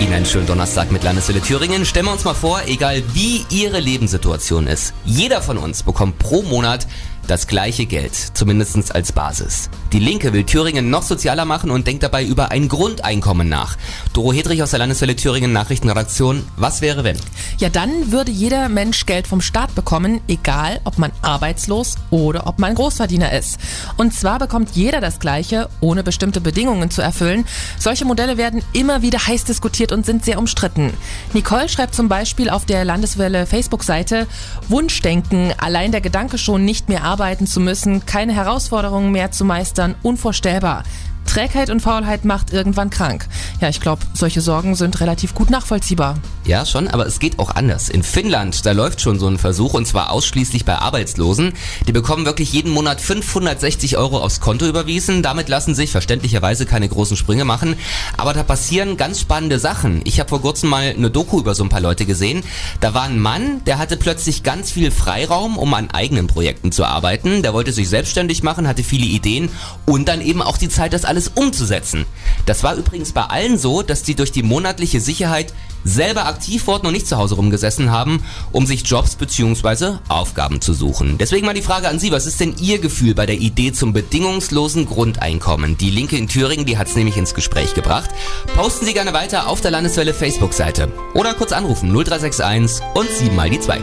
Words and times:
Ihnen 0.00 0.12
einen 0.12 0.26
schönen 0.26 0.46
Donnerstag 0.46 0.92
mit 0.92 1.02
Landeswelle 1.02 1.40
Thüringen. 1.40 1.84
Stellen 1.84 2.06
wir 2.06 2.12
uns 2.12 2.24
mal 2.24 2.34
vor, 2.34 2.62
egal 2.66 3.02
wie 3.14 3.44
Ihre 3.50 3.80
Lebenssituation 3.80 4.68
ist, 4.68 4.94
jeder 5.04 5.42
von 5.42 5.58
uns 5.58 5.82
bekommt 5.82 6.18
pro 6.18 6.42
Monat 6.42 6.86
das 7.28 7.46
gleiche 7.46 7.86
Geld, 7.86 8.14
zumindest 8.14 8.94
als 8.94 9.12
Basis. 9.12 9.68
Die 9.92 9.98
Linke 9.98 10.32
will 10.32 10.44
Thüringen 10.44 10.90
noch 10.90 11.02
sozialer 11.02 11.44
machen 11.44 11.70
und 11.70 11.86
denkt 11.86 12.02
dabei 12.02 12.24
über 12.24 12.50
ein 12.50 12.68
Grundeinkommen 12.68 13.48
nach. 13.48 13.76
Doro 14.14 14.32
Hedrich 14.32 14.62
aus 14.62 14.70
der 14.70 14.78
Landeswelle 14.78 15.14
Thüringen 15.14 15.52
Nachrichtenredaktion. 15.52 16.44
Was 16.56 16.80
wäre 16.80 17.04
wenn? 17.04 17.18
Ja, 17.58 17.68
dann 17.68 18.10
würde 18.12 18.30
jeder 18.30 18.68
Mensch 18.68 19.04
Geld 19.06 19.26
vom 19.26 19.40
Staat 19.40 19.74
bekommen, 19.74 20.20
egal 20.26 20.80
ob 20.84 20.98
man 20.98 21.12
arbeitslos 21.22 21.96
oder 22.10 22.46
ob 22.46 22.58
man 22.58 22.74
Großverdiener 22.74 23.32
ist. 23.32 23.58
Und 23.96 24.14
zwar 24.14 24.38
bekommt 24.38 24.70
jeder 24.74 25.00
das 25.00 25.18
Gleiche, 25.18 25.68
ohne 25.80 26.02
bestimmte 26.02 26.40
Bedingungen 26.40 26.90
zu 26.90 27.02
erfüllen. 27.02 27.44
Solche 27.78 28.06
Modelle 28.06 28.38
werden 28.38 28.62
immer 28.72 29.02
wieder 29.02 29.26
heiß 29.26 29.44
diskutiert 29.44 29.92
und 29.92 30.06
sind 30.06 30.24
sehr 30.24 30.38
umstritten. 30.38 30.92
Nicole 31.34 31.68
schreibt 31.68 31.94
zum 31.94 32.08
Beispiel 32.08 32.48
auf 32.48 32.64
der 32.64 32.84
Landeswelle 32.84 33.46
Facebook-Seite, 33.46 34.26
Wunschdenken, 34.68 35.52
allein 35.58 35.92
der 35.92 36.00
Gedanke 36.00 36.38
schon 36.38 36.64
nicht 36.64 36.88
mehr 36.88 37.04
arbeiten 37.04 37.17
arbeiten 37.18 37.48
zu 37.48 37.58
müssen, 37.58 38.06
keine 38.06 38.32
Herausforderungen 38.32 39.10
mehr 39.10 39.32
zu 39.32 39.44
meistern, 39.44 39.96
unvorstellbar. 40.04 40.84
Trägheit 41.26 41.68
und 41.68 41.80
Faulheit 41.80 42.24
macht 42.24 42.52
irgendwann 42.52 42.90
krank. 42.90 43.26
Ja, 43.60 43.68
ich 43.68 43.80
glaube, 43.80 44.02
solche 44.14 44.40
Sorgen 44.40 44.76
sind 44.76 45.00
relativ 45.00 45.34
gut 45.34 45.50
nachvollziehbar. 45.50 46.16
Ja, 46.44 46.64
schon, 46.64 46.86
aber 46.86 47.06
es 47.06 47.18
geht 47.18 47.40
auch 47.40 47.50
anders. 47.50 47.88
In 47.88 48.04
Finnland, 48.04 48.64
da 48.64 48.72
läuft 48.72 49.00
schon 49.00 49.18
so 49.18 49.26
ein 49.26 49.36
Versuch 49.36 49.74
und 49.74 49.84
zwar 49.84 50.12
ausschließlich 50.12 50.64
bei 50.64 50.76
Arbeitslosen. 50.76 51.52
Die 51.86 51.92
bekommen 51.92 52.24
wirklich 52.24 52.52
jeden 52.52 52.72
Monat 52.72 53.00
560 53.00 53.98
Euro 53.98 54.18
aufs 54.18 54.40
Konto 54.40 54.64
überwiesen. 54.64 55.22
Damit 55.22 55.48
lassen 55.48 55.74
sich 55.74 55.90
verständlicherweise 55.90 56.66
keine 56.66 56.88
großen 56.88 57.16
Sprünge 57.16 57.44
machen. 57.44 57.76
Aber 58.16 58.32
da 58.32 58.44
passieren 58.44 58.96
ganz 58.96 59.20
spannende 59.20 59.58
Sachen. 59.58 60.02
Ich 60.04 60.20
habe 60.20 60.28
vor 60.28 60.40
kurzem 60.40 60.70
mal 60.70 60.94
eine 60.96 61.10
Doku 61.10 61.40
über 61.40 61.54
so 61.56 61.64
ein 61.64 61.68
paar 61.68 61.80
Leute 61.80 62.06
gesehen. 62.06 62.44
Da 62.80 62.94
war 62.94 63.02
ein 63.02 63.18
Mann, 63.18 63.62
der 63.64 63.78
hatte 63.78 63.96
plötzlich 63.96 64.44
ganz 64.44 64.70
viel 64.70 64.92
Freiraum, 64.92 65.58
um 65.58 65.74
an 65.74 65.90
eigenen 65.90 66.28
Projekten 66.28 66.70
zu 66.70 66.84
arbeiten. 66.84 67.42
Der 67.42 67.54
wollte 67.54 67.72
sich 67.72 67.88
selbstständig 67.88 68.42
machen, 68.42 68.68
hatte 68.68 68.84
viele 68.84 69.06
Ideen 69.06 69.50
und 69.84 70.08
dann 70.08 70.20
eben 70.20 70.42
auch 70.42 70.56
die 70.56 70.68
Zeit, 70.68 70.92
das 70.92 71.04
alles 71.04 71.28
umzusetzen. 71.34 72.06
Das 72.46 72.62
war 72.62 72.76
übrigens 72.76 73.12
bei 73.12 73.24
allen 73.24 73.47
so, 73.56 73.82
dass 73.82 74.02
die 74.02 74.14
durch 74.14 74.32
die 74.32 74.42
monatliche 74.42 75.00
Sicherheit 75.00 75.54
selber 75.84 76.26
aktiv 76.26 76.66
wurden 76.66 76.86
und 76.86 76.92
nicht 76.92 77.06
zu 77.06 77.16
Hause 77.16 77.36
rumgesessen 77.36 77.90
haben, 77.90 78.22
um 78.52 78.66
sich 78.66 78.82
Jobs 78.82 79.16
bzw. 79.16 79.98
Aufgaben 80.08 80.60
zu 80.60 80.74
suchen. 80.74 81.18
Deswegen 81.18 81.46
mal 81.46 81.54
die 81.54 81.62
Frage 81.62 81.88
an 81.88 81.98
Sie, 81.98 82.12
was 82.12 82.26
ist 82.26 82.40
denn 82.40 82.56
Ihr 82.60 82.78
Gefühl 82.78 83.14
bei 83.14 83.26
der 83.26 83.36
Idee 83.36 83.72
zum 83.72 83.92
bedingungslosen 83.92 84.86
Grundeinkommen? 84.86 85.78
Die 85.78 85.90
Linke 85.90 86.16
in 86.16 86.28
Thüringen, 86.28 86.66
die 86.66 86.76
hat 86.76 86.88
es 86.88 86.96
nämlich 86.96 87.16
ins 87.16 87.34
Gespräch 87.34 87.74
gebracht. 87.74 88.10
Posten 88.54 88.84
Sie 88.84 88.92
gerne 88.94 89.12
weiter 89.12 89.48
auf 89.48 89.60
der 89.60 89.70
Landeswelle 89.70 90.12
Facebook-Seite. 90.12 90.92
Oder 91.14 91.34
kurz 91.34 91.52
anrufen 91.52 91.90
0361 91.92 92.84
und 92.94 93.08
7 93.10 93.34
mal 93.34 93.48
die 93.48 93.60
2. 93.60 93.78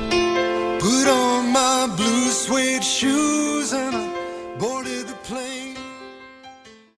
Put 0.79 1.07
on 1.07 1.51
my 1.51 1.87
blue 1.95 2.31
suede 2.31 2.83
shoes 2.83 3.73
and 3.73 3.95
I. 3.95 4.14